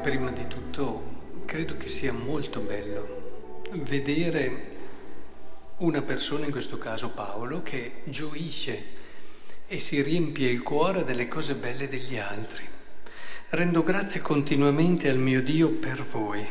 [0.00, 4.68] prima di tutto credo che sia molto bello vedere
[5.78, 8.82] una persona, in questo caso Paolo, che gioisce
[9.66, 12.66] e si riempie il cuore delle cose belle degli altri.
[13.50, 16.46] Rendo grazie continuamente al mio Dio per voi,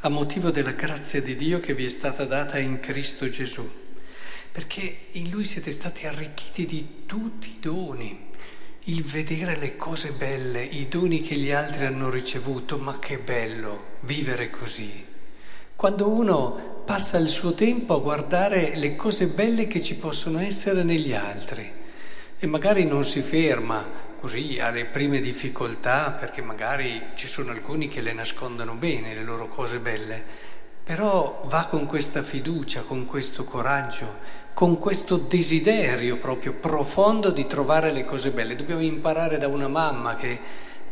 [0.00, 3.68] a motivo della grazia di Dio che vi è stata data in Cristo Gesù,
[4.52, 8.30] perché in Lui siete stati arricchiti di tutti i doni
[8.88, 13.92] il vedere le cose belle, i doni che gli altri hanno ricevuto, ma che bello
[14.00, 15.06] vivere così.
[15.74, 20.82] Quando uno passa il suo tempo a guardare le cose belle che ci possono essere
[20.82, 21.66] negli altri
[22.38, 28.02] e magari non si ferma così alle prime difficoltà, perché magari ci sono alcuni che
[28.02, 30.24] le nascondono bene, le loro cose belle,
[30.84, 34.18] però va con questa fiducia, con questo coraggio,
[34.52, 38.54] con questo desiderio proprio profondo di trovare le cose belle.
[38.54, 40.38] Dobbiamo imparare da una mamma che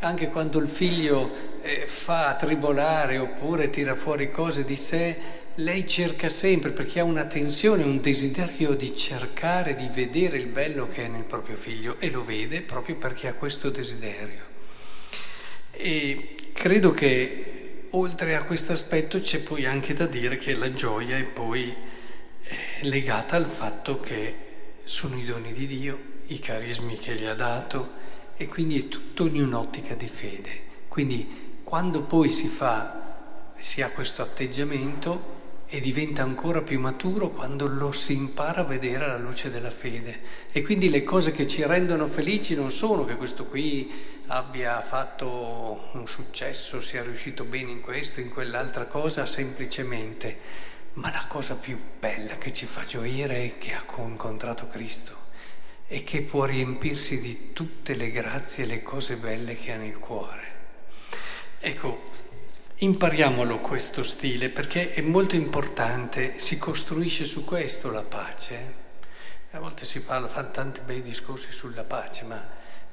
[0.00, 5.16] anche quando il figlio eh, fa tribolare oppure tira fuori cose di sé,
[5.56, 10.88] lei cerca sempre perché ha una tensione, un desiderio di cercare, di vedere il bello
[10.88, 14.50] che è nel proprio figlio e lo vede proprio perché ha questo desiderio.
[15.70, 17.51] E credo che
[17.92, 21.74] oltre a questo aspetto c'è poi anche da dire che la gioia è poi
[22.82, 24.36] legata al fatto che
[24.84, 28.00] sono i doni di Dio, i carismi che gli ha dato
[28.36, 30.70] e quindi è tutto in un'ottica di fede.
[30.88, 35.40] Quindi quando poi si fa, si ha questo atteggiamento
[35.74, 40.20] e diventa ancora più maturo quando lo si impara a vedere alla luce della fede.
[40.52, 43.90] E quindi le cose che ci rendono felici non sono che questo qui
[44.26, 51.24] abbia fatto un successo, sia riuscito bene in questo, in quell'altra cosa, semplicemente ma la
[51.26, 55.16] cosa più bella che ci fa gioire è che ha incontrato Cristo
[55.86, 59.98] e che può riempirsi di tutte le grazie e le cose belle che ha nel
[59.98, 60.51] cuore.
[62.82, 68.74] Impariamolo questo stile perché è molto importante, si costruisce su questo la pace.
[69.52, 72.44] A volte si parla, fanno tanti bei discorsi sulla pace, ma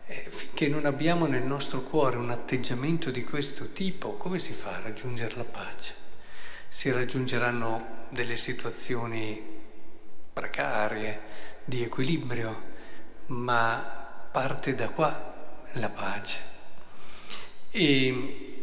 [0.05, 4.75] eh, finché non abbiamo nel nostro cuore un atteggiamento di questo tipo, come si fa
[4.75, 6.00] a raggiungere la pace?
[6.69, 9.41] si raggiungeranno delle situazioni
[10.31, 11.19] precarie,
[11.66, 12.61] di equilibrio,
[13.27, 16.39] ma parte da qua la pace.
[17.71, 18.59] E,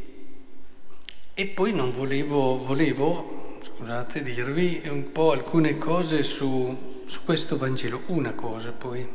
[1.38, 8.04] e poi non volevo, volevo, scusate, dirvi un po' alcune cose su, su questo Vangelo,
[8.06, 9.06] una cosa poi,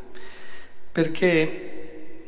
[0.91, 2.27] perché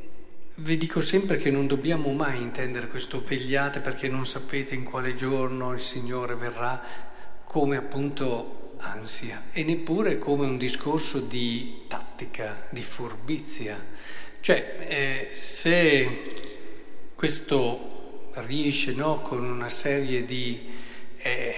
[0.55, 5.13] vi dico sempre che non dobbiamo mai intendere questo vegliate perché non sapete in quale
[5.13, 6.81] giorno il Signore verrà
[7.43, 13.77] come appunto ansia e neppure come un discorso di tattica, di furbizia.
[14.39, 16.33] Cioè, eh, se
[17.13, 17.92] questo
[18.35, 20.69] riesce no, con una serie di,
[21.17, 21.53] eh,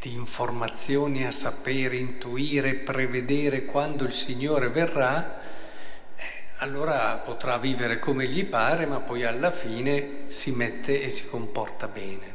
[0.00, 5.40] di informazioni a sapere, intuire, prevedere quando il Signore verrà,
[6.58, 11.88] allora potrà vivere come gli pare, ma poi alla fine si mette e si comporta
[11.88, 12.32] bene.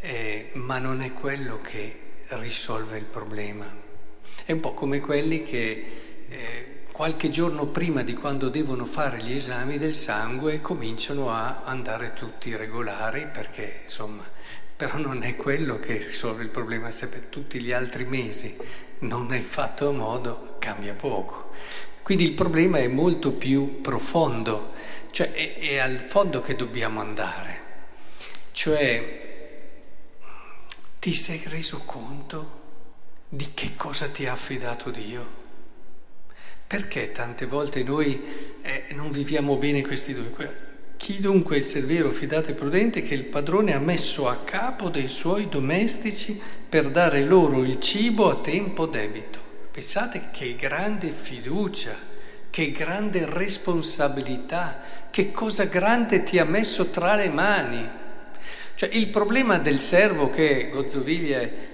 [0.00, 3.64] Eh, ma non è quello che risolve il problema.
[4.44, 5.86] È un po' come quelli che
[6.28, 12.12] eh, qualche giorno prima di quando devono fare gli esami del sangue cominciano a andare
[12.12, 14.22] tutti regolari perché insomma,
[14.76, 18.56] però non è quello che risolve il problema, se per tutti gli altri mesi
[19.00, 21.50] non hai fatto a modo cambia poco.
[22.04, 24.72] Quindi il problema è molto più profondo,
[25.10, 27.62] cioè è, è al fondo che dobbiamo andare.
[28.52, 29.22] Cioè,
[31.00, 32.60] ti sei reso conto
[33.28, 35.42] di che cosa ti ha affidato Dio?
[36.66, 38.20] Perché tante volte noi
[38.62, 40.62] eh, non viviamo bene questi due?
[40.96, 45.06] Chi dunque è severo, fidato e prudente che il padrone ha messo a capo dei
[45.06, 49.38] suoi domestici per dare loro il cibo a tempo debito.
[49.70, 51.94] Pensate che grande fiducia,
[52.48, 54.80] che grande responsabilità,
[55.10, 57.86] che cosa grande ti ha messo tra le mani.
[58.74, 61.72] Cioè il problema del servo che Gozzoviglie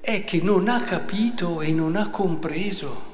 [0.00, 3.09] è che non ha capito e non ha compreso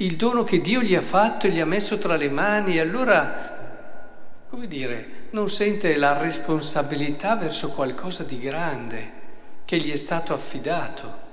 [0.00, 4.44] il dono che Dio gli ha fatto e gli ha messo tra le mani allora,
[4.48, 9.18] come dire, non sente la responsabilità verso qualcosa di grande
[9.64, 11.28] che gli è stato affidato.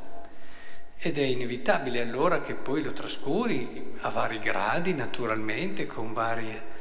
[0.99, 6.75] Ed è inevitabile allora che poi lo trascuri a vari gradi, naturalmente, con varie...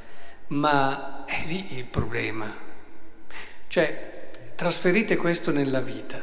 [0.48, 2.48] Ma è lì il problema.
[3.66, 6.18] Cioè, trasferite questo nella vita.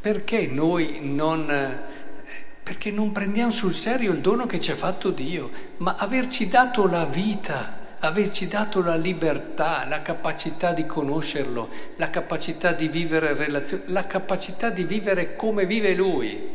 [0.00, 1.80] Perché noi non...
[2.72, 6.86] Perché non prendiamo sul serio il dono che ci ha fatto Dio, ma averci dato
[6.86, 13.82] la vita, averci dato la libertà, la capacità di conoscerlo, la capacità di vivere relazioni,
[13.88, 16.48] la capacità di vivere come vive Lui,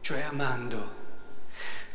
[0.00, 1.03] cioè amando.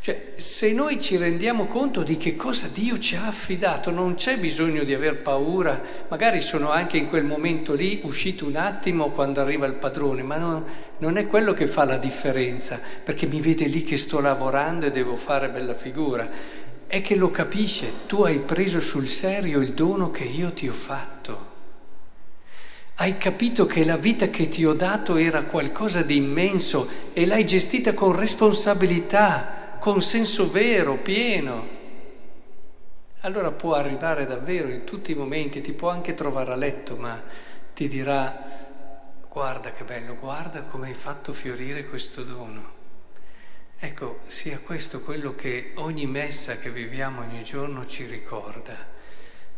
[0.01, 4.37] Cioè, se noi ci rendiamo conto di che cosa Dio ci ha affidato, non c'è
[4.37, 9.41] bisogno di aver paura, magari sono anche in quel momento lì uscito un attimo quando
[9.41, 10.63] arriva il padrone, ma non,
[10.99, 14.91] non è quello che fa la differenza, perché mi vede lì che sto lavorando e
[14.91, 16.29] devo fare bella figura,
[16.87, 20.73] è che lo capisce, tu hai preso sul serio il dono che io ti ho
[20.73, 21.47] fatto.
[22.95, 27.45] Hai capito che la vita che ti ho dato era qualcosa di immenso e l'hai
[27.45, 31.77] gestita con responsabilità con senso vero, pieno.
[33.21, 37.21] Allora può arrivare davvero in tutti i momenti, ti può anche trovare a letto, ma
[37.73, 38.67] ti dirà
[39.29, 42.77] guarda che bello, guarda come hai fatto fiorire questo dono.
[43.77, 48.75] Ecco, sia questo quello che ogni messa che viviamo ogni giorno ci ricorda.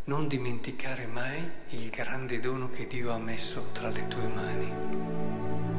[0.04, 5.71] Non dimenticare mai il grande dono che Dio ha messo tra le tue mani.